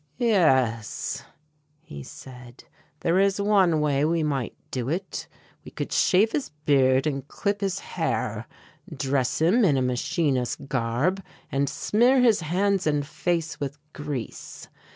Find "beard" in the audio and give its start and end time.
6.65-7.05